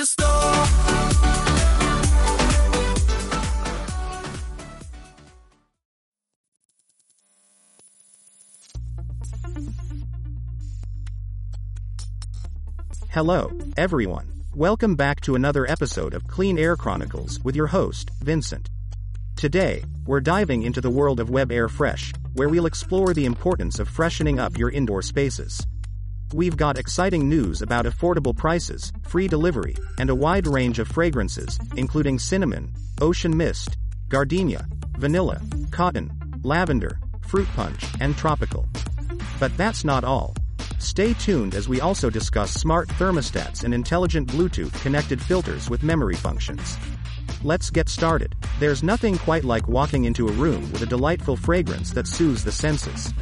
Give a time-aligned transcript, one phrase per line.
[0.00, 0.26] to store.
[13.10, 14.26] Hello, everyone.
[14.54, 18.70] Welcome back to another episode of Clean Air Chronicles with your host, Vincent.
[19.36, 23.78] Today, we're diving into the world of Web Air Fresh, where we'll explore the importance
[23.78, 25.66] of freshening up your indoor spaces.
[26.32, 31.58] We've got exciting news about affordable prices, free delivery, and a wide range of fragrances,
[31.74, 33.76] including cinnamon, ocean mist,
[34.08, 34.64] gardenia,
[34.96, 36.12] vanilla, cotton,
[36.44, 38.68] lavender, fruit punch, and tropical.
[39.40, 40.36] But that's not all.
[40.78, 46.14] Stay tuned as we also discuss smart thermostats and intelligent Bluetooth connected filters with memory
[46.14, 46.76] functions.
[47.42, 48.36] Let's get started.
[48.60, 52.52] There's nothing quite like walking into a room with a delightful fragrance that soothes the
[52.52, 53.12] senses.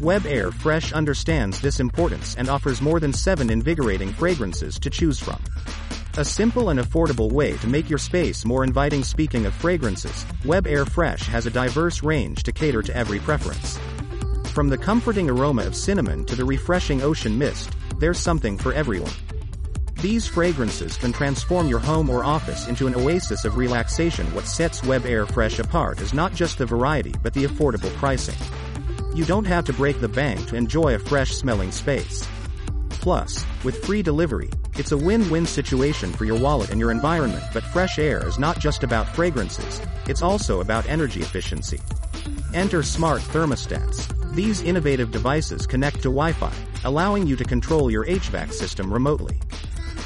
[0.00, 5.18] Web Air Fresh understands this importance and offers more than seven invigorating fragrances to choose
[5.18, 5.42] from.
[6.18, 9.02] A simple and affordable way to make your space more inviting.
[9.02, 13.78] Speaking of fragrances, Web Air Fresh has a diverse range to cater to every preference.
[14.52, 19.12] From the comforting aroma of cinnamon to the refreshing ocean mist, there's something for everyone.
[20.02, 24.26] These fragrances can transform your home or office into an oasis of relaxation.
[24.34, 28.36] What sets Web Air Fresh apart is not just the variety but the affordable pricing.
[29.16, 32.28] You don't have to break the bank to enjoy a fresh smelling space.
[32.90, 37.42] Plus, with free delivery, it's a win-win situation for your wallet and your environment.
[37.54, 41.80] But fresh air is not just about fragrances, it's also about energy efficiency.
[42.52, 44.06] Enter smart thermostats.
[44.34, 46.52] These innovative devices connect to Wi-Fi,
[46.84, 49.40] allowing you to control your HVAC system remotely.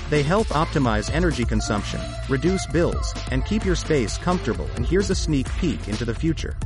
[0.09, 4.71] They help optimize energy consumption, reduce bills, and keep your space comfortable.
[4.77, 6.57] And here's a sneak peek into the future.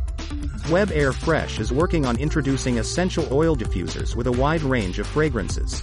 [0.70, 5.06] Web Air Fresh is working on introducing essential oil diffusers with a wide range of
[5.06, 5.83] fragrances.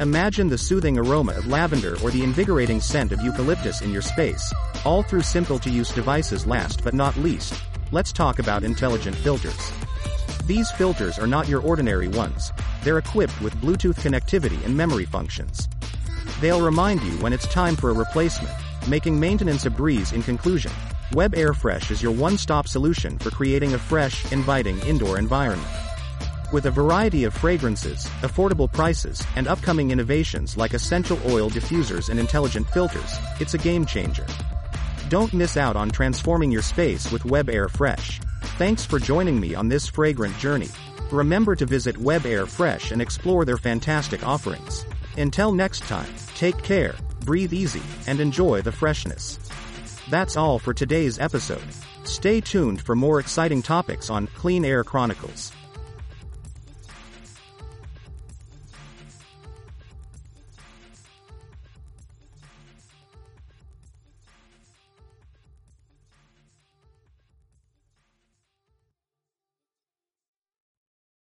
[0.00, 4.52] Imagine the soothing aroma of lavender or the invigorating scent of eucalyptus in your space,
[4.84, 6.46] all through simple to use devices.
[6.46, 7.54] Last but not least,
[7.90, 9.72] let's talk about intelligent filters.
[10.46, 12.52] These filters are not your ordinary ones,
[12.82, 15.68] they're equipped with Bluetooth connectivity and memory functions.
[16.40, 18.52] They'll remind you when it's time for a replacement,
[18.88, 20.72] making maintenance a breeze in conclusion.
[21.14, 25.68] Web Air Fresh is your one-stop solution for creating a fresh, inviting indoor environment.
[26.54, 32.18] With a variety of fragrances, affordable prices, and upcoming innovations like essential oil diffusers and
[32.18, 34.24] intelligent filters, it's a game changer.
[35.10, 38.20] Don't miss out on transforming your space with Web Air Fresh.
[38.56, 40.68] Thanks for joining me on this fragrant journey.
[41.10, 44.86] Remember to visit Web Air Fresh and explore their fantastic offerings.
[45.18, 49.38] Until next time, take care, breathe easy, and enjoy the freshness.
[50.12, 51.64] That's all for today's episode.
[52.04, 55.52] Stay tuned for more exciting topics on Clean Air Chronicles.